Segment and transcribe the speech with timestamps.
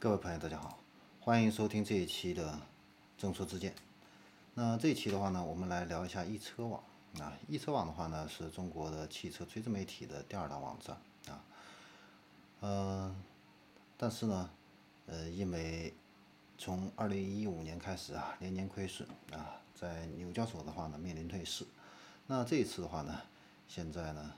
[0.00, 0.78] 各位朋友，大家好，
[1.18, 2.56] 欢迎收听这一期的
[3.16, 3.74] 正说之见。
[4.54, 6.80] 那这一期的话呢，我们来聊一下易车网
[7.18, 7.36] 啊。
[7.48, 11.42] 易车网的话呢，是中国的汽车垂直媒体的第二大网站啊。
[12.60, 13.24] 嗯，
[13.96, 14.48] 但是呢，
[15.06, 15.92] 呃，因为
[16.56, 21.66] 从二零一五年开始啊，连年亏损啊，在纽交所的话呢，面临退市。
[22.28, 23.20] 那这一次的话呢，
[23.66, 24.32] 现在呢，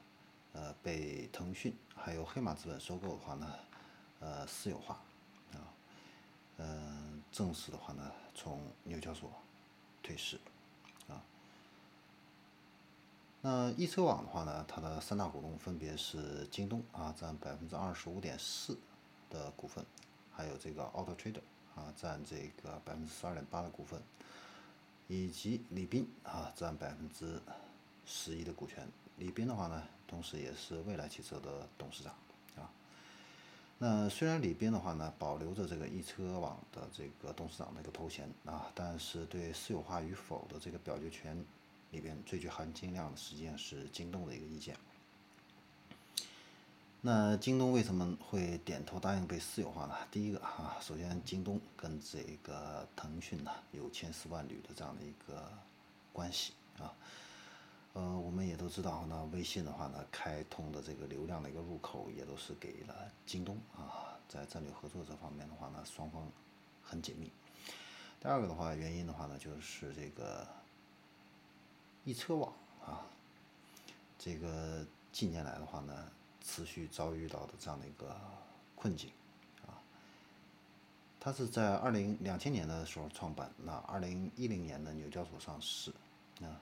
[0.55, 3.47] 呃，被腾讯还有黑马资本收购的话呢，
[4.21, 4.99] 呃，私有化。
[7.33, 9.31] 正式的话呢，从纽交所
[10.03, 10.39] 退市
[11.09, 11.23] 啊。
[13.43, 18.77] 那易车网的话呢，它的三大股东分别是京东啊，占百分之二十五点四
[19.31, 19.85] 的股份，
[20.33, 21.41] 还有这个 Auto Trader
[21.75, 24.03] 啊，占这个百分之十二点八的股份，
[25.09, 27.41] 以及李斌啊，占百分之
[28.05, 28.87] 十一的股权。
[29.17, 32.15] 李斌的话呢，同时也是蔚来汽车的董事长。
[33.83, 41.43] 那虽然里边的话呢，保留着这个易车网的这个董事长的一个头衔啊，但是对私有化与否的这个表决权
[41.91, 44.77] 里边最具含金量的，实际上是京东的一个意见。
[47.01, 49.95] 那京东为什么会点头答应被私有化呢？
[50.11, 55.51] 第一个啊，首先京东跟这个腾讯呢有千丝万缕的这样的一个
[56.13, 56.93] 关系啊。
[57.93, 66.31] 呃，我们也都知道，那微信的话呢，开通的这个流量的一个入口也都是给了京东啊，在战略合作这方面的话呢，双方
[66.85, 67.33] 很紧密。
[68.21, 70.47] 第二个的话，原因的话呢，就是这个
[72.05, 72.53] 易车网
[72.87, 73.03] 啊，
[74.17, 76.13] 这个近年来的话呢，
[76.45, 78.17] 持续遭遇到的这样的一个
[78.77, 79.11] 困境
[79.67, 79.75] 啊，
[81.19, 85.91] 它是在二零两千年的时候创办，那二零一零年的纽交所上市
[86.41, 86.61] 啊。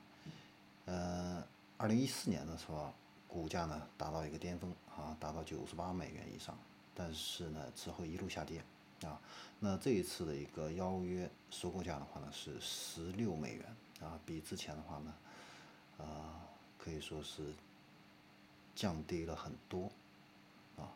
[0.89, 1.45] 呃，
[1.77, 2.91] 二零一四年的时候，
[3.27, 6.57] 股价呢达到一个巅峰啊，达到九十八美元以上，
[6.95, 8.65] 但是呢之后一路下跌
[9.03, 9.21] 啊。
[9.61, 13.67] 那这一次的一个邀约收购价的话呢是十六美元
[14.01, 15.15] 啊，比之前的话呢，
[15.99, 16.07] 呃
[16.79, 17.53] 可以说是
[18.75, 19.93] 降低了很多
[20.79, 20.89] 啊。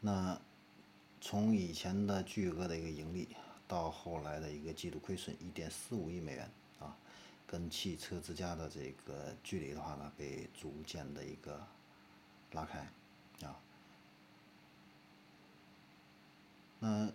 [0.00, 0.40] 那
[1.20, 3.28] 从以前的巨额的一个盈利，
[3.68, 6.50] 到后来的一个季度亏损一点四五亿美元。
[7.46, 11.64] 跟汽车之家的这个距离的话呢，被逐渐的一个
[12.52, 12.80] 拉开，
[13.46, 13.60] 啊，
[16.80, 17.12] 那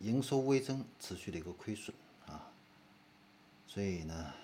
[0.00, 1.96] 营收微增，持续的一个亏损
[2.26, 2.52] 啊，
[3.66, 4.34] 所以呢，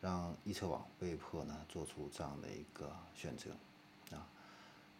[0.00, 3.50] 让易车网被迫呢做出这样的一个选择，
[4.16, 4.26] 啊，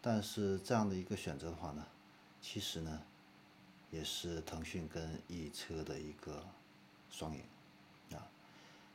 [0.03, 1.87] 但是这样的一个选择的话呢，
[2.43, 3.03] 其实呢，
[3.91, 6.47] 也是腾讯跟易车的一个
[7.09, 7.43] 双赢。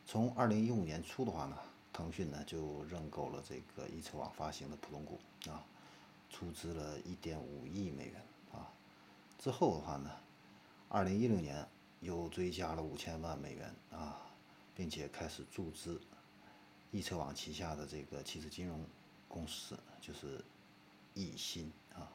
[0.10, 1.58] 从二零一五年初的话呢，
[1.92, 5.20] 腾讯呢就认购了这个易车网发行的普通股
[5.50, 5.62] 啊，
[6.30, 8.72] 出资了一点五亿美元啊。
[9.38, 10.10] 之后的话呢，
[10.88, 11.68] 二零一六年
[12.00, 14.16] 又追加了五千万美元啊，
[14.74, 16.00] 并且开始注资
[16.92, 18.86] 易车网旗下的这个汽车金融
[19.28, 20.42] 公司，就是
[21.16, 22.08] 易鑫啊。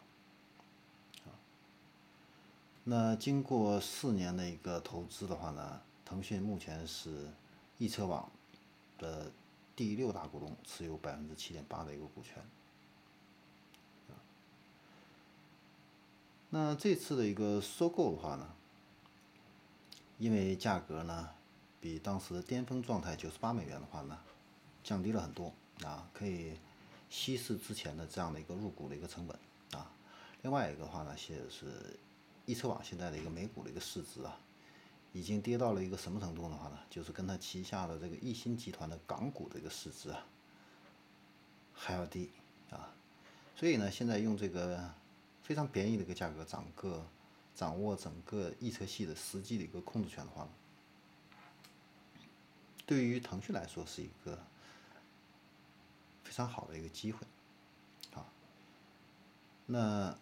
[2.85, 7.29] 那经过四年的一个投资的话呢，腾讯目前是。
[7.83, 8.31] 易车网
[8.97, 9.33] 的
[9.75, 12.41] 第六大股东持有百分之七点八的一个股权。
[16.51, 18.49] 那这次的一个收购的话呢，
[20.19, 21.31] 因为价格呢
[21.81, 24.17] 比当时巅峰状态九十八美元的话呢
[24.85, 26.53] 降低了很多啊，可以
[27.11, 29.37] 稀释之前的这样的一个入股的一个成本
[29.73, 29.91] 啊。
[30.43, 31.99] 另外一个的话呢，现在是
[32.47, 34.39] 易车网现在的一个每股的一个市值啊。
[35.13, 36.79] 已经跌到了一个什么程度的话呢？
[36.89, 40.25] 就是跟它旗下的这个易鑫集团的港股的一个市值啊
[41.75, 42.31] 还要低
[42.71, 42.95] 啊，
[43.55, 44.91] 所以呢，现在用这个
[45.43, 47.07] 非常便宜的一个价格掌个
[47.55, 50.49] 掌握整个易车系的实际的一个控制权的话，
[52.87, 54.39] 对于腾讯来说是一个
[56.25, 57.27] 非常好的一个机会
[58.15, 58.25] 啊。
[59.67, 60.17] 那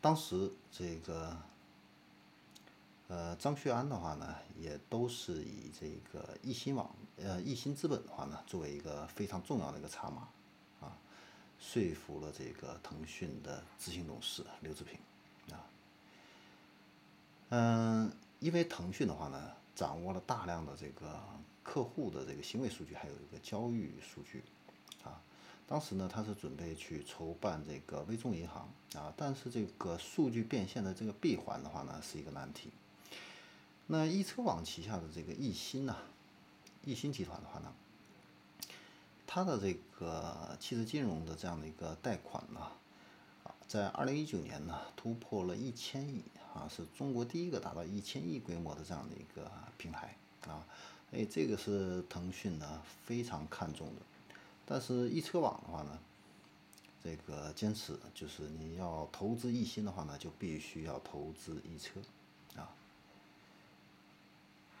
[0.00, 1.36] 当时这个。
[3.14, 10.26] 呃，张旭安的话呢，也都是以这个易鑫网，呃，易鑫资本的话呢，作为一个非常重要的一个筹码，
[10.80, 10.98] 啊，
[11.56, 14.98] 说服了这个腾讯的执行董事刘志平，
[15.52, 15.62] 啊，
[17.50, 21.22] 嗯，因为腾讯的话呢，掌握了大量的这个
[21.62, 24.42] 客户的这个行为数据，还有一个交易数据，
[25.04, 25.22] 啊，
[25.68, 32.72] 当时呢，他是准备去筹办这个微众银行，啊，但是这个数据变现的这个闭环的话呢，是一个难题。
[33.86, 35.96] 那易车网旗下的这个易鑫呐，
[36.84, 37.72] 易鑫集团的话呢，
[39.26, 42.60] 它的这个汽车金融的这样的一个贷款呢，
[43.42, 46.22] 啊，在二零一九年呢，突破了一千亿
[46.54, 50.16] 啊，是中国第一个达到一千亿规模的这样的一个平台
[50.46, 50.66] 啊，
[51.12, 54.02] 哎，这个是腾讯呢非常看重的。
[54.64, 55.98] 但是易车网的话呢，
[57.02, 62.00] 这个坚持就是你要投资易鑫的话呢，就必须要投资易车。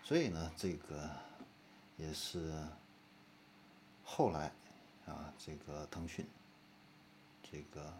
[0.06, 1.10] 所以呢，这个
[1.96, 2.52] 也是
[4.04, 4.52] 后来
[5.06, 6.26] 啊，这个腾讯
[7.42, 7.90] 这个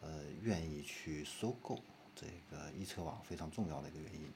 [0.00, 1.78] 呃愿意去收购
[2.16, 4.28] 这个易车网非常重要的一个原因。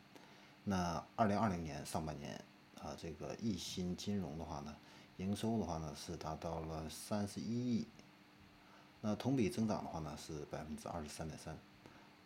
[0.62, 2.40] 那二零二零年上半年
[2.80, 4.72] 啊，这个易鑫金融的话呢，
[5.16, 7.88] 营收的话呢是达到了三十一亿，
[9.00, 11.58] 那同比增长的话呢是百分之二十三点三。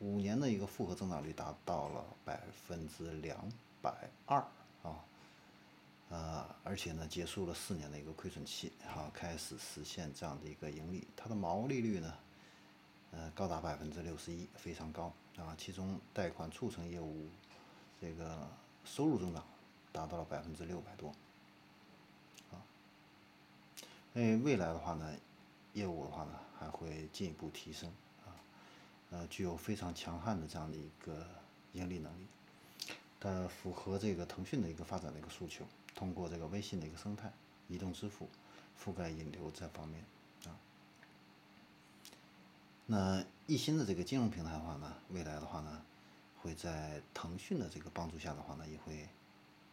[0.01, 3.39] 五年的一个复合增长率达到了百分之两
[3.83, 4.39] 百二
[4.83, 5.05] 啊，
[6.09, 11.07] 呃，而且呢，结束了四年的一个亏损期，啊，开始实现这样的一个盈利。
[11.15, 12.15] 它的毛利率呢，
[13.11, 15.55] 呃，高达百分之六十一，非常高啊。
[15.59, 17.29] 其中贷款促成业务
[18.01, 18.49] 这个
[18.87, 19.45] 收入增长
[19.93, 21.09] 达到了百分之六百多，
[22.51, 22.57] 啊，
[24.15, 25.15] 哎，未来的话呢，
[25.75, 27.93] 业务的话呢，还会进一步提升。
[29.11, 31.27] 呃，具有非常强悍的这样的一个
[31.73, 32.27] 盈利能力，
[33.19, 35.65] 它符合这个腾讯的一个发展的一个诉求，
[35.95, 37.33] 通过这个微信的一个生态、
[37.69, 38.29] 移动支付、
[38.81, 40.05] 覆盖引流这方面
[40.47, 40.55] 啊。
[42.87, 45.83] 那易鑫的这个金融平台的话呢，未来的话呢，
[46.41, 49.09] 会在腾讯的这个帮助下的话呢，也会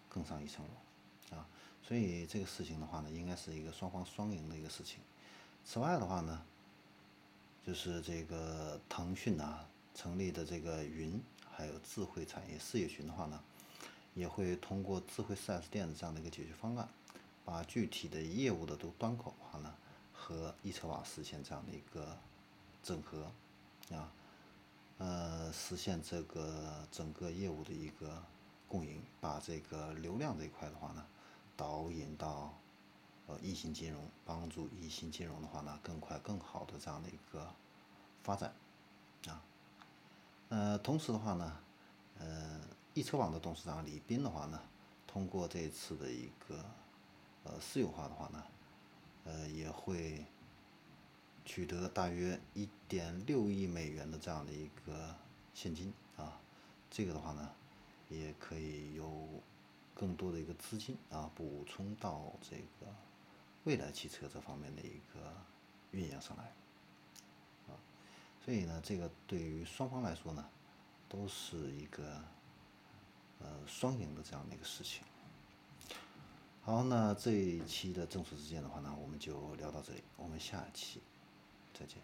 [0.10, 1.48] 更上一层楼啊。
[1.84, 5.00] 所以这个事情的话呢，应该是一个双方双赢的一个事情。
[5.64, 6.44] 此外的话呢，
[7.68, 11.22] 就是这个腾讯啊成立的这个云，
[11.52, 13.44] 还有智慧产业事业群的话呢，
[14.14, 16.88] 也会通过智慧 4S 店的这样的一个解决方案，
[17.44, 19.76] 把具体的业务的都端口的话呢，
[20.14, 22.18] 和易车网实现这样的一个
[22.82, 23.30] 整合，
[23.94, 24.14] 啊，
[25.00, 28.24] 呃，实现这个整个业务的一个
[28.66, 31.06] 共赢，把这个流量这一块的话呢，
[31.58, 32.58] 导引到。
[33.28, 37.54] 呃，易鑫金融帮助易鑫金融的话呢，更快、更好的这样的一个
[38.24, 38.54] 发展
[39.28, 39.44] 啊。
[40.48, 41.60] 呃，同时的话呢，
[42.18, 42.62] 呃，
[42.94, 44.62] 易车网的董事长李斌的话呢，
[45.06, 46.64] 通过这次的一个
[47.44, 48.44] 呃私有化的话呢，
[49.26, 50.26] 呃，也会
[51.44, 55.14] 取得大约一点六亿美元的这样的一个
[55.54, 56.40] 现金啊。
[56.90, 57.52] 这个的话呢，
[58.08, 59.28] 也可以有
[59.94, 62.88] 更多的一个资金啊，补充到这个。
[63.68, 65.36] 未来汽车这方面的一个
[65.92, 66.44] 运营上来，
[67.68, 67.76] 啊，
[68.42, 70.50] 所以呢，这个对于双方来说呢，
[71.10, 72.24] 都是一个
[73.40, 75.04] 呃双赢的这样的一个事情。
[76.62, 81.02] 好，那这一期的正式之见的话呢，我们就聊到这里，我们下期
[81.74, 81.98] 再见。